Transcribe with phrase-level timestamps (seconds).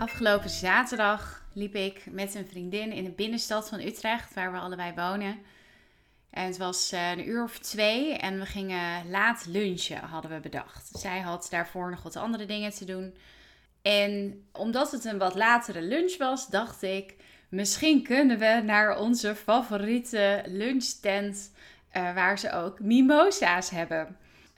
[0.00, 4.92] Afgelopen zaterdag liep ik met een vriendin in de binnenstad van Utrecht, waar we allebei
[4.94, 5.38] wonen.
[6.30, 10.40] En het was eh, een uur of twee en we gingen laat lunchen, hadden we
[10.40, 10.90] bedacht.
[10.92, 13.14] Zij had daarvoor nog wat andere dingen te doen.
[13.82, 17.14] En omdat het een wat latere lunch was, dacht ik,
[17.48, 21.52] misschien kunnen we naar onze favoriete lunchtent,
[21.96, 24.16] uh, waar ze ook mimosa's hebben.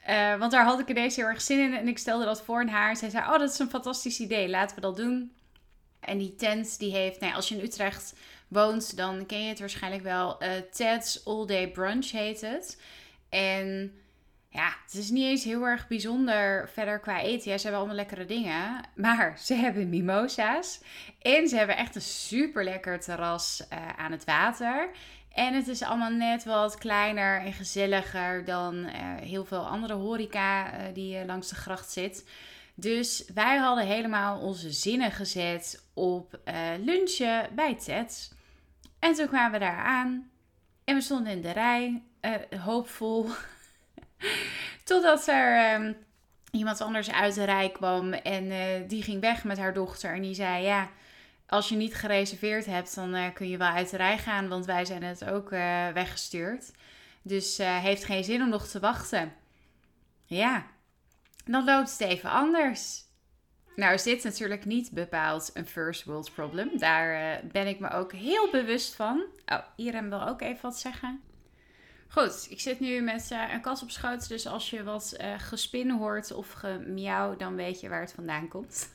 [0.09, 2.61] Uh, want daar had ik ineens heel erg zin in en ik stelde dat voor
[2.61, 2.97] aan haar.
[2.97, 5.33] Zij zei, oh dat is een fantastisch idee, laten we dat doen.
[6.05, 8.15] En die tent die heeft, nou, als je in Utrecht
[8.49, 10.43] woont, dan ken je het waarschijnlijk wel.
[10.43, 12.81] Uh, Ted's All Day Brunch heet het.
[13.29, 13.93] En
[14.49, 17.51] ja, het is niet eens heel erg bijzonder verder qua eten.
[17.51, 18.81] Ja, ze hebben allemaal lekkere dingen.
[18.95, 20.81] Maar ze hebben mimosa's.
[21.21, 24.91] En ze hebben echt een super lekker terras uh, aan het water.
[25.33, 28.91] En het is allemaal net wat kleiner en gezelliger dan uh,
[29.21, 32.25] heel veel andere horeca die langs de gracht zit.
[32.75, 36.41] Dus wij hadden helemaal onze zinnen gezet op
[36.81, 38.33] lunchen bij Ted.
[38.99, 40.31] En toen kwamen we daar aan.
[40.85, 42.03] En we stonden in de rij,
[42.59, 43.29] hoopvol.
[44.85, 45.97] Totdat er um,
[46.51, 50.15] iemand anders uit de rij kwam en uh, die ging weg met haar dochter.
[50.15, 50.91] En die zei: Ja,
[51.47, 54.85] als je niet gereserveerd hebt, dan kun je wel uit de rij gaan, want wij
[54.85, 55.51] zijn het ook
[55.95, 56.71] weggestuurd.
[57.23, 59.33] Dus heeft geen zin om nog te wachten.
[60.25, 60.67] Ja,
[61.45, 63.11] dan loopt het even anders.
[63.77, 66.79] Nou is dit natuurlijk niet bepaald een first world problem.
[66.79, 69.25] Daar ben ik me ook heel bewust van.
[69.47, 71.21] Oh, Irem wil ook even wat zeggen.
[72.09, 74.29] Goed, ik zit nu met uh, een kat op schoot.
[74.29, 78.49] Dus als je wat uh, gespin hoort of gemiauw, dan weet je waar het vandaan
[78.49, 78.93] komt.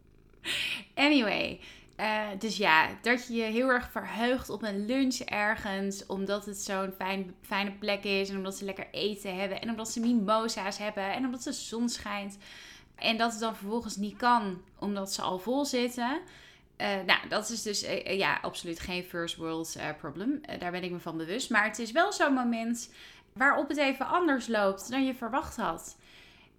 [0.94, 1.60] anyway,
[2.00, 6.06] uh, dus ja, dat je je heel erg verheugt op een lunch ergens.
[6.06, 8.28] Omdat het zo'n fijn, fijne plek is.
[8.28, 9.60] En omdat ze lekker eten hebben.
[9.60, 11.12] En omdat ze mimosa's hebben.
[11.12, 12.38] En omdat de zon schijnt.
[12.94, 16.20] En dat het dan vervolgens niet kan, omdat ze al vol zitten.
[16.76, 20.40] Uh, nou, dat is dus uh, ja, absoluut geen first world problem.
[20.58, 21.50] daar ben ik me van bewust.
[21.50, 22.92] Maar het is wel zo'n moment
[23.32, 25.96] waarop het even anders loopt dan je verwacht had.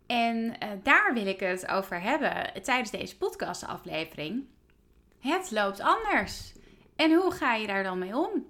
[0.07, 4.45] En daar wil ik het over hebben tijdens deze podcastaflevering.
[5.19, 6.53] Het loopt anders.
[6.95, 8.45] En hoe ga je daar dan mee om?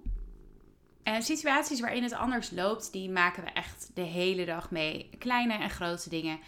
[1.02, 5.10] En situaties waarin het anders loopt, die maken we echt de hele dag mee.
[5.18, 6.38] Kleine en grote dingen.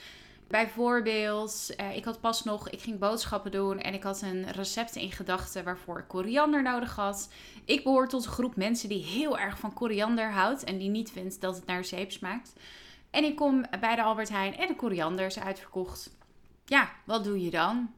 [0.48, 4.96] Bijvoorbeeld, uh, ik had pas nog, ik ging boodschappen doen en ik had een recept
[4.96, 7.32] in gedachten waarvoor ik koriander nodig had.
[7.64, 11.10] Ik behoor tot een groep mensen die heel erg van koriander houdt en die niet
[11.10, 12.52] vindt dat het naar zeep smaakt.
[13.10, 16.16] En ik kom bij de Albert Heijn en de koriander is uitverkocht.
[16.64, 17.90] Ja, wat doe je dan?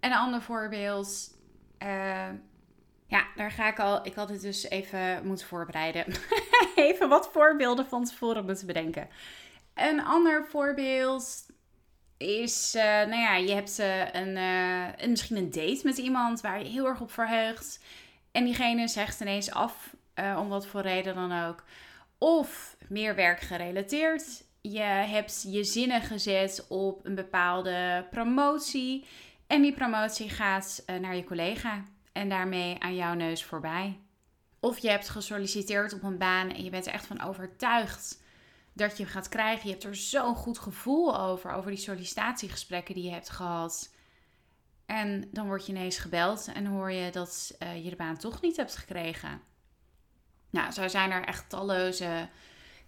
[0.00, 1.37] En een ander voorbeeld.
[1.82, 2.28] Uh,
[3.06, 4.06] ja, daar ga ik al.
[4.06, 6.04] Ik had het dus even moeten voorbereiden.
[6.74, 9.08] even wat voorbeelden van tevoren moeten bedenken.
[9.74, 11.46] Een ander voorbeeld
[12.16, 13.78] is, uh, nou ja, je hebt
[14.12, 17.80] een, uh, een, misschien een date met iemand waar je heel erg op verheugt.
[18.32, 19.94] En diegene zegt ineens af,
[20.36, 21.64] om wat voor reden dan ook.
[22.18, 24.44] Of meer werkgerelateerd.
[24.60, 29.06] Je hebt je zinnen gezet op een bepaalde promotie.
[29.48, 31.82] En die promotie gaat naar je collega.
[32.12, 34.00] En daarmee aan jouw neus voorbij.
[34.60, 38.22] Of je hebt gesolliciteerd op een baan en je bent er echt van overtuigd
[38.72, 39.66] dat je gaat krijgen.
[39.66, 43.94] Je hebt er zo'n goed gevoel over, over die sollicitatiegesprekken die je hebt gehad.
[44.86, 48.40] En dan word je ineens gebeld en hoor je dat uh, je de baan toch
[48.40, 49.40] niet hebt gekregen.
[50.50, 52.28] Nou, zo zijn er echt talloze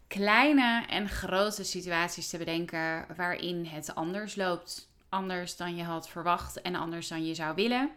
[0.07, 4.90] kleine en grote situaties te bedenken waarin het anders loopt.
[5.11, 7.91] Anders dan je had verwacht en anders dan je zou willen.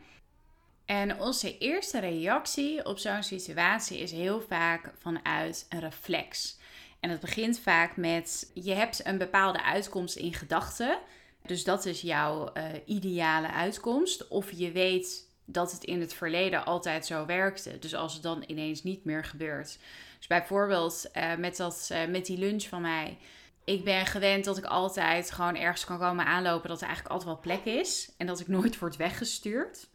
[0.85, 6.57] En onze eerste reactie op zo'n situatie is heel vaak vanuit een reflex.
[6.99, 10.97] En het begint vaak met je hebt een bepaalde uitkomst in gedachten.
[11.45, 14.27] Dus dat is jouw uh, ideale uitkomst.
[14.27, 17.79] Of je weet dat het in het verleden altijd zo werkte.
[17.79, 19.77] Dus als het dan ineens niet meer gebeurt.
[20.17, 23.17] Dus bijvoorbeeld uh, met, dat, uh, met die lunch van mij.
[23.65, 26.69] Ik ben gewend dat ik altijd gewoon ergens kan komen aanlopen.
[26.69, 28.11] Dat er eigenlijk altijd wel plek is.
[28.17, 29.87] En dat ik nooit word weggestuurd.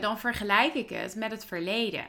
[0.00, 2.06] dan vergelijk ik het met het verleden.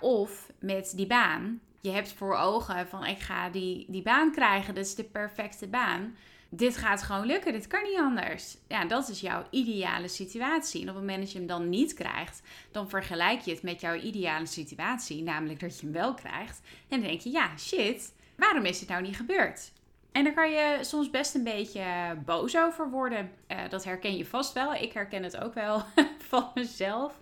[0.00, 4.74] Of met die baan je hebt voor ogen van ik ga die, die baan krijgen,
[4.74, 6.16] dit is de perfecte baan.
[6.48, 8.56] Dit gaat gewoon lukken, dit kan niet anders.
[8.68, 10.82] Ja, dat is jouw ideale situatie.
[10.82, 13.80] En op het moment dat je hem dan niet krijgt, dan vergelijk je het met
[13.80, 16.60] jouw ideale situatie, namelijk dat je hem wel krijgt.
[16.88, 19.72] En dan denk je, ja, shit, waarom is het nou niet gebeurd?
[20.12, 21.84] En daar kan je soms best een beetje
[22.24, 23.32] boos over worden.
[23.48, 24.74] Uh, dat herken je vast wel.
[24.74, 25.82] Ik herken het ook wel
[26.28, 27.20] van mezelf.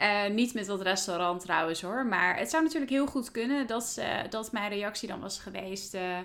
[0.00, 2.06] Uh, niet met dat restaurant trouwens hoor.
[2.06, 5.94] Maar het zou natuurlijk heel goed kunnen dat, dat mijn reactie dan was geweest.
[5.94, 6.18] Uh,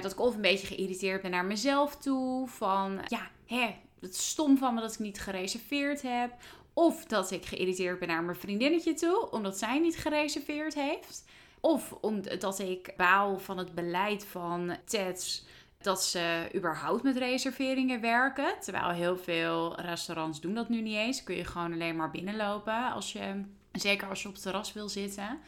[0.00, 2.48] dat ik of een beetje geïrriteerd ben naar mezelf toe.
[2.48, 6.32] Van ja, hè, het is stom van me dat ik niet gereserveerd heb.
[6.72, 11.24] Of dat ik geïrriteerd ben naar mijn vriendinnetje toe, omdat zij niet gereserveerd heeft.
[11.60, 15.44] Of omdat ik baal van het beleid van Teds
[15.82, 18.54] dat ze überhaupt met reserveringen werken.
[18.60, 21.22] Terwijl heel veel restaurants doen dat nu niet eens.
[21.22, 24.88] Kun je gewoon alleen maar binnenlopen als je, zeker als je op het terras wil
[24.88, 25.38] zitten.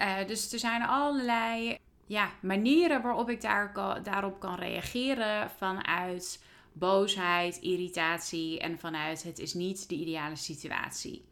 [0.00, 3.72] Uh, dus er zijn allerlei ja, manieren waarop ik daar,
[4.02, 6.42] daarop kan reageren vanuit
[6.72, 11.24] boosheid, irritatie en vanuit het is niet de ideale situatie.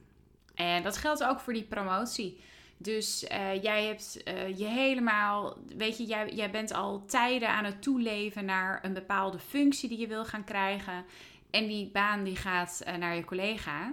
[0.55, 2.41] En dat geldt ook voor die promotie.
[2.79, 7.65] Dus uh, jij hebt uh, je helemaal, weet je, jij, jij bent al tijden aan
[7.65, 11.05] het toeleven naar een bepaalde functie die je wil gaan krijgen.
[11.51, 13.93] En die baan die gaat uh, naar je collega.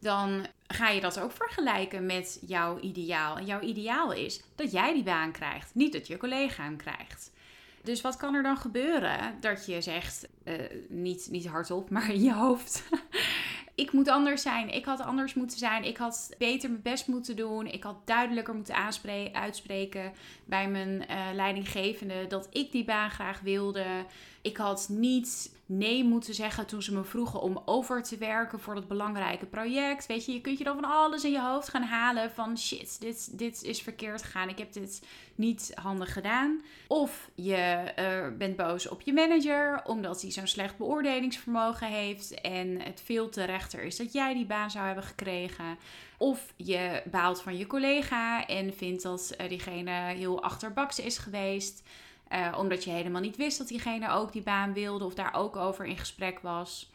[0.00, 3.36] Dan ga je dat ook vergelijken met jouw ideaal.
[3.36, 7.30] En jouw ideaal is dat jij die baan krijgt, niet dat je collega hem krijgt.
[7.82, 9.36] Dus wat kan er dan gebeuren?
[9.40, 10.28] Dat je zegt,
[10.88, 12.82] niet, niet hardop, maar in je hoofd
[13.80, 14.74] ik moet anders zijn.
[14.74, 15.84] Ik had anders moeten zijn.
[15.84, 17.66] Ik had beter mijn best moeten doen.
[17.66, 18.74] Ik had duidelijker moeten
[19.32, 20.12] uitspreken
[20.44, 23.84] bij mijn uh, leidinggevende dat ik die baan graag wilde.
[24.42, 28.74] Ik had niet nee moeten zeggen toen ze me vroegen om over te werken voor
[28.74, 30.06] dat belangrijke project.
[30.06, 33.00] Weet je, je kunt je dan van alles in je hoofd gaan halen van shit,
[33.00, 34.48] dit, dit is verkeerd gegaan.
[34.48, 35.02] Ik heb dit
[35.34, 36.62] niet handig gedaan.
[36.86, 42.80] Of je uh, bent boos op je manager omdat hij zo'n slecht beoordelingsvermogen heeft en
[42.80, 45.78] het veel te rechter is dat jij die baan zou hebben gekregen.
[46.18, 51.82] Of je baalt van je collega en vindt dat uh, diegene heel achterbaks is geweest.
[52.32, 55.56] Uh, omdat je helemaal niet wist dat diegene ook die baan wilde of daar ook
[55.56, 56.90] over in gesprek was.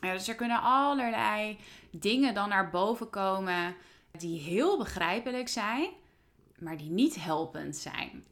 [0.00, 1.58] Dus er kunnen allerlei
[1.90, 3.74] dingen dan naar boven komen
[4.10, 5.88] die heel begrijpelijk zijn,
[6.58, 8.24] maar die niet helpend zijn.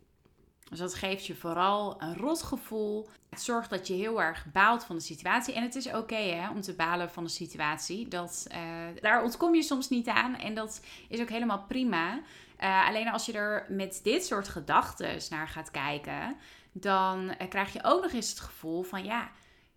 [0.70, 3.08] Dus dat geeft je vooral een rot gevoel.
[3.28, 5.54] Het zorgt dat je heel erg baalt van de situatie.
[5.54, 8.08] En het is oké om te balen van de situatie.
[8.08, 8.56] Dat, uh,
[9.00, 10.36] daar ontkom je soms niet aan.
[10.36, 12.20] En dat is ook helemaal prima.
[12.60, 16.36] Uh, alleen als je er met dit soort gedachten naar gaat kijken,
[16.72, 19.30] dan uh, krijg je ook nog eens het gevoel van ja,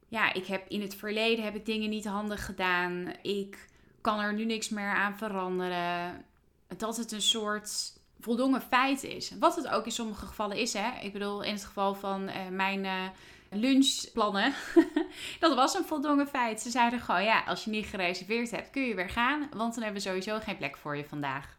[0.08, 3.14] ja, ik heb in het verleden heb ik dingen niet handig gedaan.
[3.22, 3.68] Ik
[4.02, 6.26] kan er nu niks meer aan veranderen.
[6.78, 9.32] Dat het een soort voldongen feit is.
[9.40, 10.74] Wat het ook in sommige gevallen is.
[10.74, 11.00] Hè?
[11.02, 13.12] Ik bedoel, in het geval van uh, mijn
[13.50, 14.54] lunchplannen.
[15.40, 16.62] dat was een voldongen feit.
[16.62, 19.40] Ze zeiden gewoon, ja, als je niet gereserveerd hebt, kun je weer gaan.
[19.40, 21.58] Want dan hebben we sowieso geen plek voor je vandaag.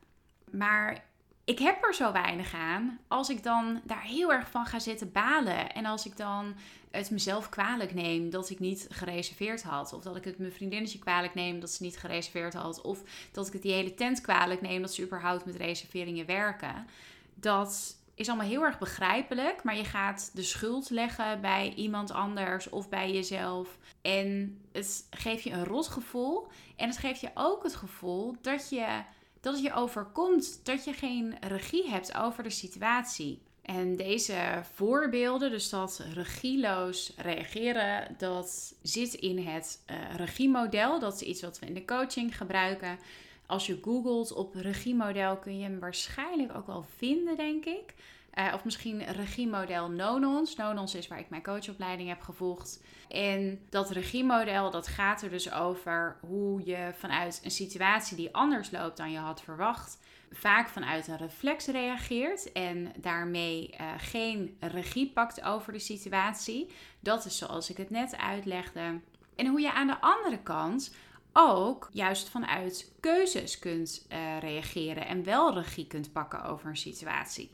[0.50, 1.04] Maar
[1.44, 5.12] ik heb er zo weinig aan als ik dan daar heel erg van ga zitten
[5.12, 5.72] balen.
[5.72, 6.54] En als ik dan
[6.90, 9.92] het mezelf kwalijk neem dat ik niet gereserveerd had.
[9.92, 12.80] Of dat ik het mijn vriendinnetje kwalijk neem dat ze niet gereserveerd had.
[12.80, 13.02] Of
[13.32, 16.86] dat ik het die hele tent kwalijk neem dat ze überhaupt met reserveringen werken.
[17.34, 19.62] Dat is allemaal heel erg begrijpelijk.
[19.62, 23.78] Maar je gaat de schuld leggen bij iemand anders of bij jezelf.
[24.02, 26.48] En het geeft je een rot gevoel.
[26.76, 29.02] En het geeft je ook het gevoel dat je
[29.40, 33.42] dat het je overkomt dat je geen regie hebt over de situatie.
[33.62, 40.98] En deze voorbeelden, dus dat regieloos reageren, dat zit in het uh, regiemodel.
[40.98, 42.98] Dat is iets wat we in de coaching gebruiken.
[43.46, 47.94] Als je googelt op regiemodel kun je hem waarschijnlijk ook wel vinden, denk ik.
[48.34, 50.56] Uh, of misschien regiemodel Nonons.
[50.56, 52.82] Nonons is waar ik mijn coachopleiding heb gevolgd.
[53.08, 58.70] En dat regiemodel dat gaat er dus over hoe je vanuit een situatie die anders
[58.70, 59.98] loopt dan je had verwacht,
[60.30, 66.70] vaak vanuit een reflex reageert en daarmee uh, geen regie pakt over de situatie.
[67.00, 69.00] Dat is zoals ik het net uitlegde.
[69.36, 70.94] En hoe je aan de andere kant
[71.32, 77.50] ook juist vanuit keuzes kunt uh, reageren en wel regie kunt pakken over een situatie.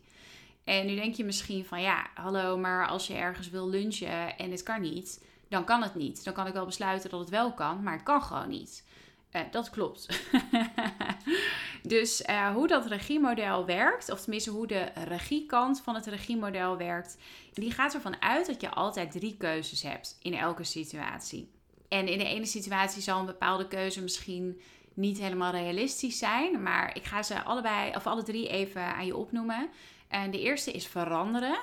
[0.67, 4.51] En nu denk je misschien van ja, hallo, maar als je ergens wil lunchen en
[4.51, 6.25] het kan niet, dan kan het niet.
[6.25, 8.85] Dan kan ik wel besluiten dat het wel kan, maar het kan gewoon niet.
[9.33, 10.21] Uh, dat klopt.
[11.83, 17.17] dus uh, hoe dat regiemodel werkt, of tenminste hoe de regiekant van het regiemodel werkt,
[17.53, 21.51] die gaat ervan uit dat je altijd drie keuzes hebt in elke situatie.
[21.89, 24.61] En in de ene situatie zal een bepaalde keuze misschien
[24.97, 29.17] niet helemaal realistisch zijn, maar ik ga ze allebei of alle drie even aan je
[29.17, 29.69] opnoemen.
[30.09, 31.59] En de eerste is veranderen.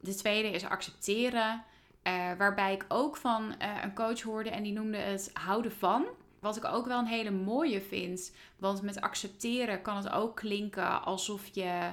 [0.00, 1.64] De tweede is accepteren.
[2.02, 6.06] Uh, waarbij ik ook van uh, een coach hoorde en die noemde het houden van.
[6.40, 8.32] Wat ik ook wel een hele mooie vind.
[8.58, 11.92] Want met accepteren kan het ook klinken alsof je,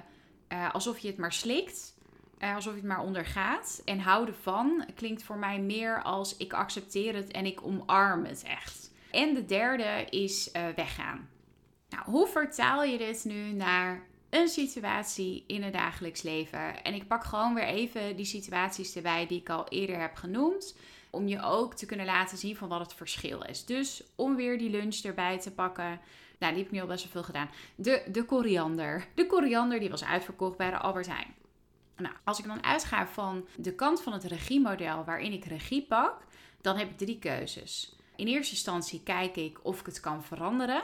[0.49, 1.95] uh, alsof je het maar slikt.
[2.39, 3.81] alsof je het maar ondergaat.
[3.85, 8.43] En houden van klinkt voor mij meer als ik accepteer het en ik omarm het
[8.43, 8.90] echt.
[9.11, 11.29] En de derde is weggaan.
[11.89, 16.83] Nou, hoe vertaal je dit nu naar een situatie in het dagelijks leven.
[16.83, 20.75] En ik pak gewoon weer even die situaties erbij die ik al eerder heb genoemd.
[21.09, 23.65] Om je ook te kunnen laten zien van wat het verschil is.
[23.65, 25.99] Dus om weer die lunch erbij te pakken.
[26.39, 27.49] Nou, die heb ik nu al best wel veel gedaan.
[27.75, 29.07] De, de koriander.
[29.15, 31.35] De koriander die was uitverkocht bij de Albert Heijn.
[31.97, 36.25] Nou, als ik dan uitga van de kant van het regiemodel waarin ik regie pak,
[36.61, 37.95] dan heb ik drie keuzes.
[38.21, 40.83] In eerste instantie kijk ik of ik het kan veranderen.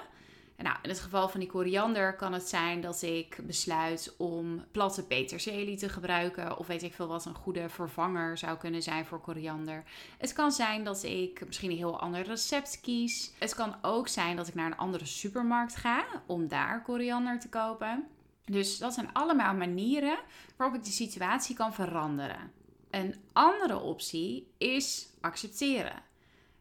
[0.57, 5.05] Nou, in het geval van die koriander kan het zijn dat ik besluit om platte
[5.05, 6.57] peterselie te gebruiken.
[6.57, 9.83] Of weet ik veel wat een goede vervanger zou kunnen zijn voor koriander.
[10.17, 13.31] Het kan zijn dat ik misschien een heel ander recept kies.
[13.39, 17.49] Het kan ook zijn dat ik naar een andere supermarkt ga om daar koriander te
[17.49, 18.07] kopen.
[18.45, 20.17] Dus dat zijn allemaal manieren
[20.55, 22.51] waarop ik de situatie kan veranderen.
[22.89, 26.05] Een andere optie is accepteren.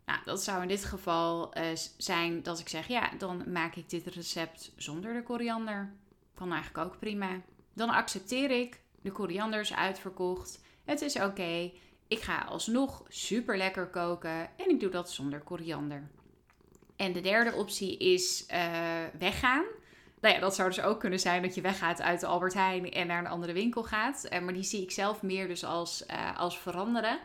[0.06, 1.64] Nou, dat zou in dit geval uh,
[1.96, 5.92] zijn dat ik zeg, ja, dan maak ik dit recept zonder de koriander.
[6.34, 7.40] Kan eigenlijk ook prima.
[7.72, 10.64] Dan accepteer ik, de koriander is uitverkocht.
[10.84, 11.72] Het is oké.
[12.08, 16.08] Ik ga alsnog super lekker koken en ik doe dat zonder koriander.
[16.96, 19.64] En de derde optie is uh, weggaan.
[20.20, 22.90] Nou ja, dat zou dus ook kunnen zijn dat je weggaat uit de Albert Heijn
[22.90, 24.26] en naar een andere winkel gaat.
[24.32, 26.04] Uh, maar die zie ik zelf meer dus als,
[26.36, 27.18] als veranderen.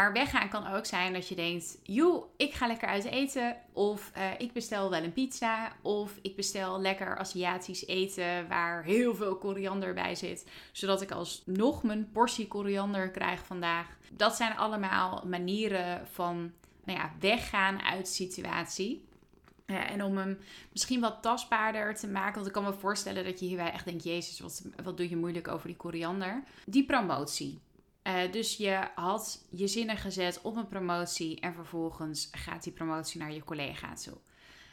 [0.00, 3.56] Maar weggaan kan ook zijn dat je denkt: joh, ik ga lekker uit eten.
[3.72, 5.72] Of uh, ik bestel wel een pizza.
[5.82, 10.46] Of ik bestel lekker Aziatisch eten waar heel veel koriander bij zit.
[10.72, 13.86] Zodat ik alsnog mijn portie koriander krijg vandaag.
[14.12, 16.52] Dat zijn allemaal manieren van
[16.84, 19.04] nou ja, weggaan uit situatie.
[19.66, 20.38] Ja, en om hem
[20.72, 22.34] misschien wat tastbaarder te maken.
[22.34, 25.16] Want ik kan me voorstellen dat je hierbij echt denkt: Jezus, wat, wat doe je
[25.16, 26.42] moeilijk over die koriander?
[26.66, 27.60] Die promotie.
[28.10, 33.20] Uh, dus je had je zinnen gezet op een promotie en vervolgens gaat die promotie
[33.20, 34.16] naar je collega toe.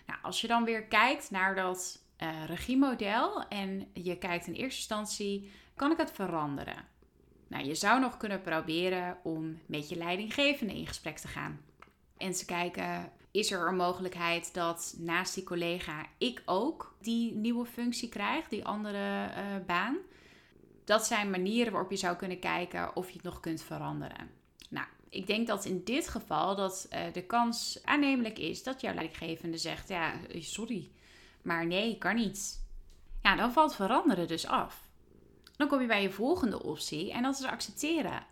[0.06, 4.78] Nou, als je dan weer kijkt naar dat uh, regiemodel en je kijkt in eerste
[4.78, 6.86] instantie, kan ik het veranderen?
[7.48, 11.62] Nou, je zou nog kunnen proberen om met je leidinggevende in gesprek te gaan.
[12.18, 17.66] En te kijken, is er een mogelijkheid dat naast die collega ik ook die nieuwe
[17.66, 19.98] functie krijg, die andere uh, baan?
[20.88, 24.30] Dat zijn manieren waarop je zou kunnen kijken of je het nog kunt veranderen.
[24.70, 28.94] Nou, ik denk dat in dit geval dat uh, de kans aannemelijk is dat jouw
[28.94, 30.90] leidinggevende zegt: Ja, sorry,
[31.42, 32.66] maar nee, kan niet.
[33.22, 34.90] Ja, dan valt veranderen dus af.
[35.56, 38.26] Dan kom je bij je volgende optie en dat is accepteren.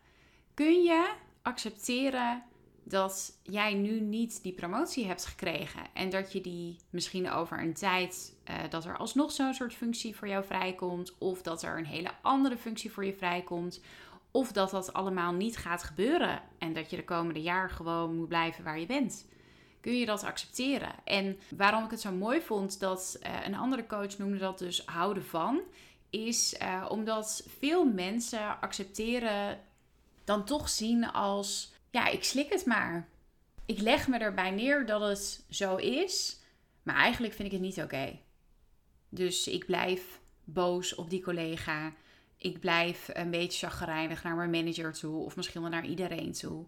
[0.53, 2.43] Kun je accepteren
[2.87, 7.73] dat jij nu niet die promotie hebt gekregen en dat je die misschien over een
[7.73, 11.85] tijd uh, dat er alsnog zo'n soort functie voor jou vrijkomt of dat er een
[11.85, 13.81] hele andere functie voor je vrijkomt
[14.31, 18.27] of dat dat allemaal niet gaat gebeuren en dat je de komende jaar gewoon moet
[18.27, 19.27] blijven waar je bent.
[19.81, 20.91] Kun je dat accepteren?
[21.03, 24.85] En waarom ik het zo mooi vond dat uh, een andere coach noemde dat dus
[24.85, 25.61] houden van,
[26.09, 29.59] is uh, omdat veel mensen accepteren
[30.23, 33.07] dan toch zien als ja, ik slik het maar.
[33.65, 36.39] Ik leg me erbij neer dat het zo is,
[36.83, 38.19] maar eigenlijk vind ik het niet oké.
[39.09, 41.93] Dus ik blijf boos op die collega.
[42.37, 46.65] Ik blijf een beetje chagrijnig naar mijn manager toe of misschien wel naar iedereen toe.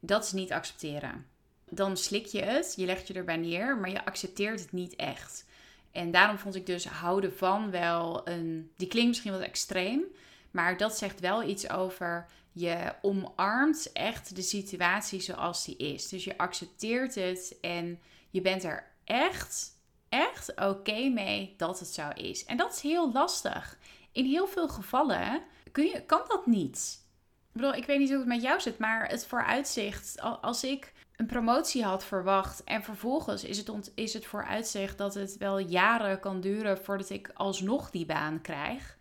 [0.00, 1.26] Dat is niet accepteren.
[1.70, 5.46] Dan slik je het, je legt je erbij neer, maar je accepteert het niet echt.
[5.92, 8.72] En daarom vond ik dus houden van wel een.
[8.76, 10.02] Die klinkt misschien wat extreem,
[10.50, 12.26] maar dat zegt wel iets over
[12.58, 16.08] je omarmt echt de situatie zoals die is.
[16.08, 18.00] Dus je accepteert het en
[18.30, 22.44] je bent er echt, echt oké mee dat het zo is.
[22.44, 23.78] En dat is heel lastig.
[24.12, 27.06] In heel veel gevallen kun je, kan dat niet.
[27.48, 30.92] Ik bedoel, ik weet niet hoe het met jou zit, maar het vooruitzicht, als ik
[31.16, 36.20] een promotie had verwacht en vervolgens is het, is het vooruitzicht dat het wel jaren
[36.20, 38.98] kan duren voordat ik alsnog die baan krijg.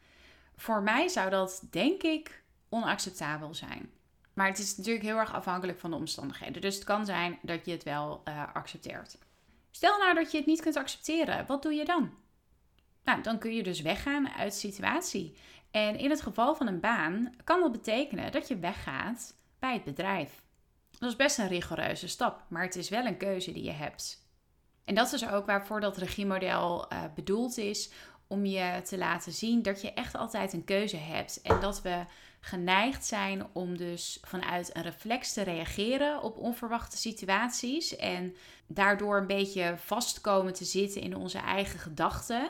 [0.55, 3.91] Voor mij zou dat, denk ik, onacceptabel zijn.
[4.33, 6.61] Maar het is natuurlijk heel erg afhankelijk van de omstandigheden.
[6.61, 9.17] Dus het kan zijn dat je het wel uh, accepteert.
[9.71, 12.13] Stel nou dat je het niet kunt accepteren, wat doe je dan?
[13.03, 15.37] Nou, dan kun je dus weggaan uit de situatie.
[15.71, 19.83] En in het geval van een baan kan dat betekenen dat je weggaat bij het
[19.83, 20.41] bedrijf.
[20.99, 24.25] Dat is best een rigoureuze stap, maar het is wel een keuze die je hebt.
[24.85, 27.91] En dat is ook waarvoor dat regiemodel uh, bedoeld is,
[28.27, 31.41] om je te laten zien dat je echt altijd een keuze hebt.
[31.41, 32.03] En dat we
[32.39, 37.95] geneigd zijn om dus vanuit een reflex te reageren op onverwachte situaties.
[37.95, 38.35] En
[38.67, 42.49] daardoor een beetje vastkomen te zitten in onze eigen gedachten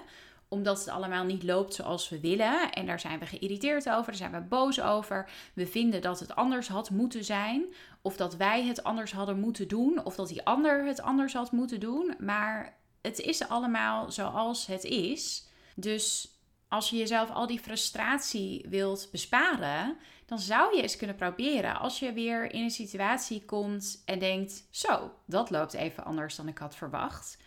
[0.50, 2.72] omdat het allemaal niet loopt zoals we willen.
[2.72, 5.30] En daar zijn we geïrriteerd over, daar zijn we boos over.
[5.54, 7.66] We vinden dat het anders had moeten zijn.
[8.02, 10.06] Of dat wij het anders hadden moeten doen.
[10.06, 12.16] Of dat die ander het anders had moeten doen.
[12.20, 15.48] Maar het is allemaal zoals het is.
[15.76, 16.37] Dus
[16.68, 22.00] als je jezelf al die frustratie wilt besparen, dan zou je eens kunnen proberen als
[22.00, 26.58] je weer in een situatie komt en denkt: Zo, dat loopt even anders dan ik
[26.58, 27.38] had verwacht.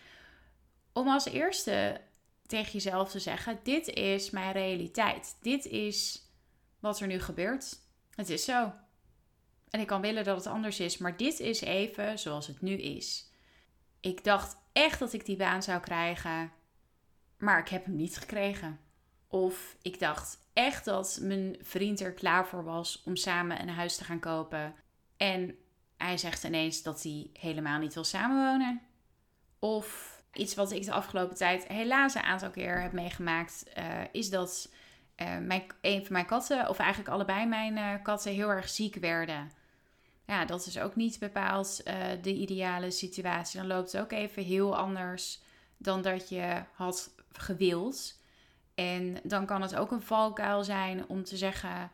[0.93, 2.01] Om als eerste
[2.45, 5.37] tegen jezelf te zeggen: Dit is mijn realiteit.
[5.41, 6.25] Dit is
[6.79, 7.79] wat er nu gebeurt.
[8.15, 8.73] Het is zo.
[9.69, 12.73] En ik kan willen dat het anders is, maar dit is even zoals het nu
[12.73, 13.31] is.
[13.99, 16.51] Ik dacht echt dat ik die baan zou krijgen,
[17.37, 18.79] maar ik heb hem niet gekregen.
[19.31, 23.95] Of ik dacht echt dat mijn vriend er klaar voor was om samen een huis
[23.95, 24.75] te gaan kopen.
[25.17, 25.55] En
[25.97, 28.81] hij zegt ineens dat hij helemaal niet wil samenwonen.
[29.59, 34.29] Of iets wat ik de afgelopen tijd helaas een aantal keer heb meegemaakt, uh, is
[34.29, 34.71] dat
[35.17, 38.95] uh, mijn, een van mijn katten, of eigenlijk allebei mijn uh, katten, heel erg ziek
[38.95, 39.51] werden.
[40.25, 41.83] Ja, dat is ook niet bepaald
[42.21, 43.59] de ideale situatie.
[43.59, 45.41] Dan loopt het ook even heel anders
[45.77, 48.19] dan dat je had gewild.
[48.75, 51.91] En dan kan het ook een valkuil zijn om te zeggen,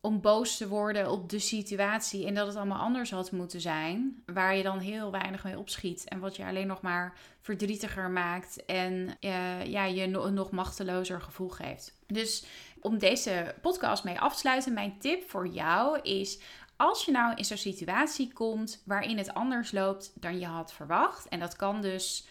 [0.00, 4.22] om boos te worden op de situatie en dat het allemaal anders had moeten zijn,
[4.26, 8.64] waar je dan heel weinig mee opschiet en wat je alleen nog maar verdrietiger maakt
[8.64, 11.92] en uh, ja, je een nog machtelozer gevoel geeft.
[12.06, 12.44] Dus
[12.80, 16.40] om deze podcast mee af te sluiten, mijn tip voor jou is
[16.76, 21.28] als je nou in zo'n situatie komt waarin het anders loopt dan je had verwacht,
[21.28, 22.26] en dat kan dus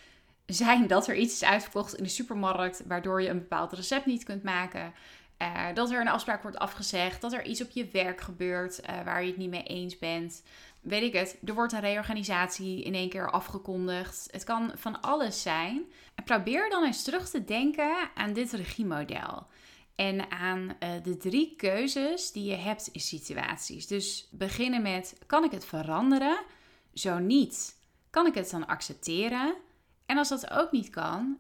[0.46, 4.24] zijn dat er iets is uitverkocht in de supermarkt, waardoor je een bepaald recept niet
[4.24, 4.94] kunt maken.
[5.42, 9.04] Uh, dat er een afspraak wordt afgezegd, dat er iets op je werk gebeurt uh,
[9.04, 10.44] waar je het niet mee eens bent.
[10.82, 14.28] Weet ik het, er wordt een reorganisatie in één keer afgekondigd.
[14.32, 15.84] Het kan van alles zijn.
[16.16, 19.48] En probeer dan eens terug te denken aan dit regiemodel.
[19.96, 23.88] En aan uh, de drie keuzes die je hebt in situaties.
[23.88, 26.38] Dus beginnen met: kan ik het veranderen?
[26.94, 27.76] Zo niet.
[28.10, 29.56] Kan ik het dan accepteren?
[30.06, 31.38] En als dat ook niet kan,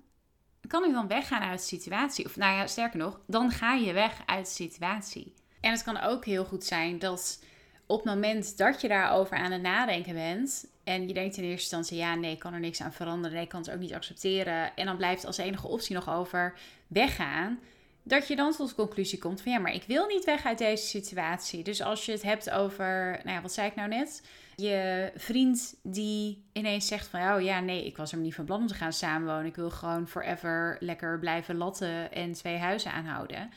[0.67, 2.25] kan ik dan weggaan uit de situatie?
[2.25, 5.33] Of nou ja, sterker nog, dan ga je weg uit de situatie.
[5.61, 7.43] En het kan ook heel goed zijn dat
[7.85, 10.67] op het moment dat je daarover aan het nadenken bent.
[10.83, 13.33] En je denkt in eerste instantie, ja, nee, ik kan er niks aan veranderen.
[13.33, 14.75] Nee, ik kan het ook niet accepteren.
[14.75, 16.53] En dan blijft als enige optie nog over
[16.87, 17.59] weggaan.
[18.07, 20.57] Dat je dan tot de conclusie komt van ja, maar ik wil niet weg uit
[20.57, 21.63] deze situatie.
[21.63, 24.21] Dus als je het hebt over, nou ja, wat zei ik nou net?
[24.55, 27.33] je vriend die ineens zegt van...
[27.33, 29.45] oh ja, nee, ik was er niet van plan om te gaan samenwonen.
[29.45, 33.49] Ik wil gewoon forever lekker blijven latten en twee huizen aanhouden.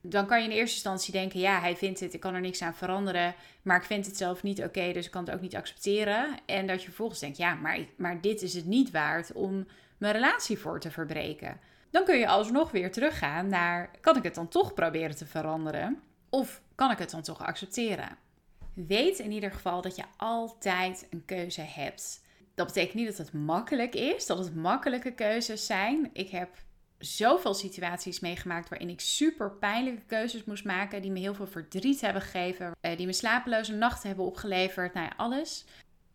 [0.00, 1.40] Dan kan je in eerste instantie denken...
[1.40, 3.34] ja, hij vindt het, ik kan er niks aan veranderen...
[3.62, 6.26] maar ik vind het zelf niet oké, dus ik kan het ook niet accepteren.
[6.46, 7.36] En dat je vervolgens denkt...
[7.36, 9.66] ja, maar, maar dit is het niet waard om
[9.98, 11.60] mijn relatie voor te verbreken.
[11.92, 13.90] Dan kun je alsnog weer teruggaan naar...
[14.00, 16.02] kan ik het dan toch proberen te veranderen?
[16.30, 18.18] Of kan ik het dan toch accepteren?
[18.74, 22.20] weet in ieder geval dat je altijd een keuze hebt.
[22.54, 26.10] Dat betekent niet dat het makkelijk is, dat het makkelijke keuzes zijn.
[26.12, 26.48] Ik heb
[26.98, 32.00] zoveel situaties meegemaakt waarin ik super pijnlijke keuzes moest maken, die me heel veel verdriet
[32.00, 35.64] hebben gegeven, eh, die me slapeloze nachten hebben opgeleverd, nou ja, alles.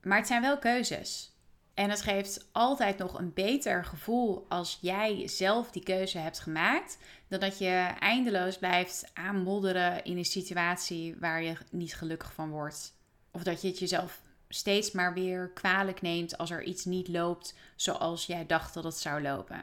[0.02, 1.37] Maar het zijn wel keuzes.
[1.78, 6.98] En het geeft altijd nog een beter gevoel als jij zelf die keuze hebt gemaakt,
[7.28, 12.94] dan dat je eindeloos blijft aanmodderen in een situatie waar je niet gelukkig van wordt.
[13.32, 17.56] Of dat je het jezelf steeds maar weer kwalijk neemt als er iets niet loopt
[17.76, 19.62] zoals jij dacht dat het zou lopen.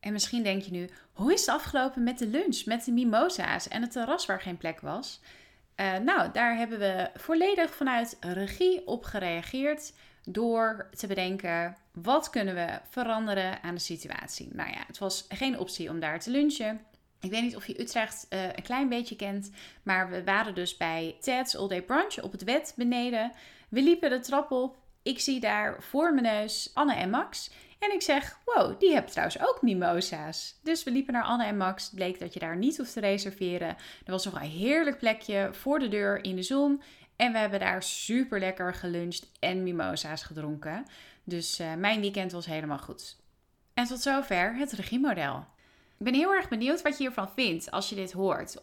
[0.00, 3.68] En misschien denk je nu: hoe is het afgelopen met de lunch, met de mimosa's
[3.68, 5.20] en het terras waar geen plek was?
[5.76, 9.92] Uh, nou, daar hebben we volledig vanuit regie op gereageerd
[10.24, 14.48] door te bedenken wat kunnen we veranderen aan de situatie.
[14.52, 16.80] Nou ja, het was geen optie om daar te lunchen.
[17.20, 19.50] Ik weet niet of je Utrecht uh, een klein beetje kent,
[19.82, 23.32] maar we waren dus bij Ted's All Day Brunch op het wet beneden.
[23.68, 24.76] We liepen de trap op.
[25.02, 27.50] Ik zie daar voor mijn neus Anne en Max.
[27.78, 30.58] En ik zeg, wow, die hebben trouwens ook mimosa's.
[30.62, 31.84] Dus we liepen naar Anne en Max.
[31.84, 33.68] Het bleek dat je daar niet hoeft te reserveren.
[34.04, 36.82] Er was nog een heerlijk plekje voor de deur in de zon.
[37.16, 40.86] En we hebben daar super lekker geluncht en mimosa's gedronken.
[41.24, 43.16] Dus uh, mijn weekend was helemaal goed.
[43.74, 45.46] En tot zover het regiemodel.
[45.98, 48.62] Ik ben heel erg benieuwd wat je hiervan vindt als je dit hoort.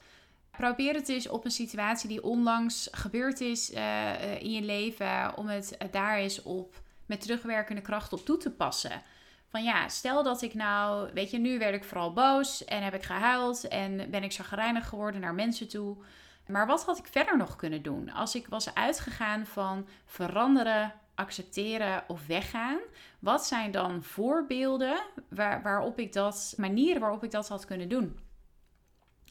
[0.51, 5.47] Probeer het eens op een situatie die onlangs gebeurd is uh, in je leven, om
[5.47, 9.01] het daar eens op met terugwerkende kracht op toe te passen.
[9.49, 12.93] Van ja, stel dat ik nou, weet je, nu werd ik vooral boos en heb
[12.93, 15.97] ik gehuild en ben ik chagrijnig geworden naar mensen toe.
[16.49, 18.12] Maar wat had ik verder nog kunnen doen?
[18.12, 22.79] Als ik was uitgegaan van veranderen, accepteren of weggaan,
[23.19, 28.19] wat zijn dan voorbeelden waar, waarop ik dat, manieren waarop ik dat had kunnen doen?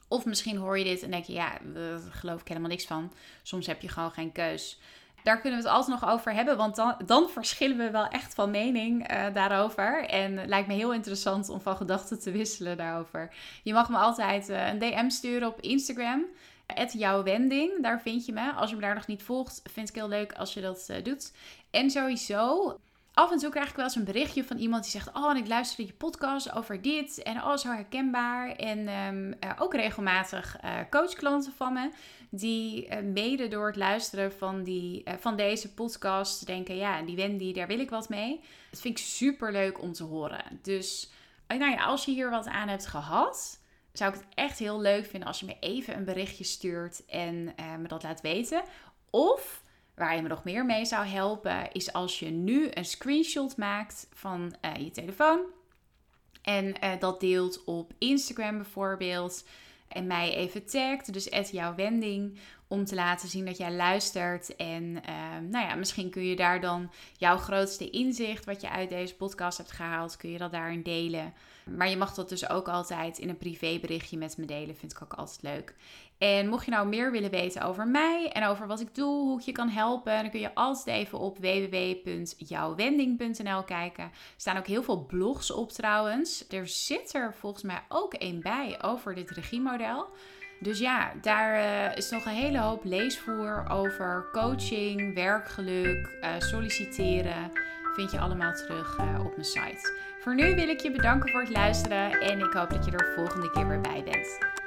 [0.08, 3.12] Of misschien hoor je dit en denk je, ja, daar geloof ik helemaal niks van.
[3.42, 4.80] Soms heb je gewoon geen keus.
[5.22, 6.56] daar kunnen we het altijd nog over hebben.
[6.56, 10.04] Want dan, dan verschillen we wel echt van mening eh, daarover.
[10.04, 13.34] En het lijkt me heel interessant om van gedachten te wisselen daarover.
[13.62, 16.24] Je mag me altijd uh, een DM sturen op Instagram.
[16.92, 18.52] Jouw wending, daar vind je me.
[18.52, 20.96] Als je me daar nog niet volgt, vind ik heel leuk als je dat uh,
[21.02, 21.32] doet.
[21.70, 22.76] En sowieso,
[23.12, 25.36] af en toe krijg ik wel eens een berichtje van iemand die zegt: Oh, en
[25.36, 27.22] ik luisterde je podcast over dit.
[27.22, 28.50] En oh, zo herkenbaar.
[28.50, 31.90] En um, ook regelmatig uh, coachklanten van me.
[32.30, 37.66] Die mede door het luisteren van, die, van deze podcast denken: Ja, die Wendy, daar
[37.66, 38.40] wil ik wat mee.
[38.70, 40.44] Dat vind ik super leuk om te horen.
[40.62, 41.10] Dus
[41.46, 43.58] nou ja, als je hier wat aan hebt gehad.
[43.92, 47.44] Zou ik het echt heel leuk vinden als je me even een berichtje stuurt en
[47.54, 48.62] me dat laat weten.
[49.10, 49.62] Of
[49.98, 54.06] Waar je me nog meer mee zou helpen, is als je nu een screenshot maakt
[54.12, 55.40] van uh, je telefoon.
[56.42, 59.44] En uh, dat deelt op Instagram bijvoorbeeld.
[59.88, 62.38] En mij even tagt, dus at jouw wending.
[62.68, 64.56] Om te laten zien dat jij luistert.
[64.56, 68.88] En uh, nou ja, misschien kun je daar dan jouw grootste inzicht, wat je uit
[68.88, 71.34] deze podcast hebt gehaald, kun je dat daarin delen.
[71.76, 74.76] Maar je mag dat dus ook altijd in een privéberichtje met me delen.
[74.76, 75.74] Vind ik ook altijd leuk.
[76.18, 79.38] En mocht je nou meer willen weten over mij en over wat ik doe, hoe
[79.38, 84.04] ik je kan helpen, dan kun je altijd even op www.jouwwending.nl kijken.
[84.04, 86.44] Er staan ook heel veel blogs op trouwens.
[86.48, 90.08] Er zit er volgens mij ook één bij over dit regiemodel.
[90.60, 97.52] Dus ja, daar uh, is nog een hele hoop leesvoer over coaching, werkgeluk, uh, solliciteren.
[97.94, 100.07] Vind je allemaal terug uh, op mijn site.
[100.18, 103.12] Voor nu wil ik je bedanken voor het luisteren en ik hoop dat je er
[103.14, 104.57] volgende keer weer bij bent.